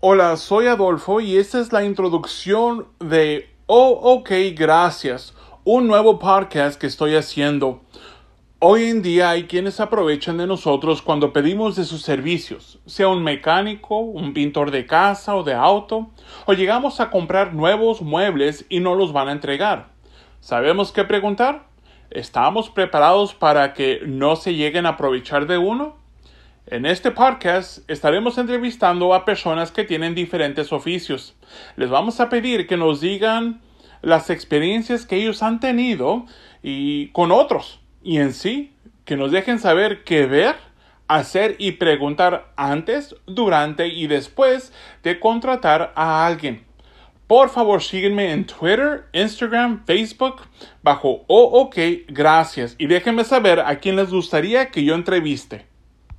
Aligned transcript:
Hola, 0.00 0.36
soy 0.36 0.68
Adolfo 0.68 1.20
y 1.20 1.38
esta 1.38 1.58
es 1.58 1.72
la 1.72 1.84
introducción 1.84 2.86
de 3.00 3.50
Oh, 3.66 3.98
ok, 4.00 4.30
gracias, 4.54 5.34
un 5.64 5.88
nuevo 5.88 6.20
podcast 6.20 6.80
que 6.80 6.86
estoy 6.86 7.16
haciendo. 7.16 7.80
Hoy 8.60 8.84
en 8.84 9.02
día 9.02 9.30
hay 9.30 9.48
quienes 9.48 9.80
aprovechan 9.80 10.38
de 10.38 10.46
nosotros 10.46 11.02
cuando 11.02 11.32
pedimos 11.32 11.74
de 11.74 11.82
sus 11.82 12.02
servicios, 12.02 12.78
sea 12.86 13.08
un 13.08 13.24
mecánico, 13.24 13.98
un 13.98 14.34
pintor 14.34 14.70
de 14.70 14.86
casa 14.86 15.34
o 15.34 15.42
de 15.42 15.54
auto, 15.54 16.10
o 16.46 16.52
llegamos 16.52 17.00
a 17.00 17.10
comprar 17.10 17.52
nuevos 17.52 18.00
muebles 18.00 18.66
y 18.68 18.78
no 18.78 18.94
los 18.94 19.12
van 19.12 19.26
a 19.26 19.32
entregar. 19.32 19.88
¿Sabemos 20.38 20.92
qué 20.92 21.02
preguntar? 21.02 21.66
¿Estamos 22.12 22.70
preparados 22.70 23.34
para 23.34 23.74
que 23.74 24.02
no 24.06 24.36
se 24.36 24.54
lleguen 24.54 24.86
a 24.86 24.90
aprovechar 24.90 25.48
de 25.48 25.58
uno? 25.58 25.96
En 26.70 26.84
este 26.84 27.10
podcast 27.10 27.78
estaremos 27.88 28.36
entrevistando 28.36 29.14
a 29.14 29.24
personas 29.24 29.72
que 29.72 29.84
tienen 29.84 30.14
diferentes 30.14 30.70
oficios. 30.70 31.34
Les 31.76 31.88
vamos 31.88 32.20
a 32.20 32.28
pedir 32.28 32.66
que 32.66 32.76
nos 32.76 33.00
digan 33.00 33.62
las 34.02 34.28
experiencias 34.28 35.06
que 35.06 35.16
ellos 35.16 35.42
han 35.42 35.60
tenido 35.60 36.26
y 36.62 37.08
con 37.12 37.32
otros 37.32 37.80
y 38.02 38.18
en 38.18 38.34
sí 38.34 38.74
que 39.06 39.16
nos 39.16 39.32
dejen 39.32 39.58
saber 39.58 40.04
qué 40.04 40.26
ver, 40.26 40.56
hacer 41.06 41.56
y 41.58 41.72
preguntar 41.72 42.52
antes, 42.56 43.16
durante 43.24 43.88
y 43.88 44.06
después 44.06 44.70
de 45.02 45.18
contratar 45.20 45.94
a 45.96 46.26
alguien. 46.26 46.66
Por 47.26 47.48
favor, 47.48 47.82
sígueme 47.82 48.30
en 48.30 48.44
Twitter, 48.46 49.06
Instagram, 49.14 49.86
Facebook 49.86 50.42
bajo 50.82 51.24
OK 51.28 51.76
Gracias 52.08 52.74
y 52.76 52.88
déjenme 52.88 53.24
saber 53.24 53.60
a 53.60 53.78
quién 53.78 53.96
les 53.96 54.10
gustaría 54.10 54.70
que 54.70 54.84
yo 54.84 54.94
entreviste. 54.94 55.77